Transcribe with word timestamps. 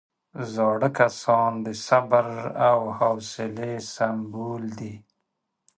زاړه 0.53 0.89
کسان 0.99 1.51
د 1.65 1.67
صبر 1.87 2.27
او 2.69 2.79
حوصلې 2.99 3.73
سمبول 3.93 4.63
دي 4.79 4.95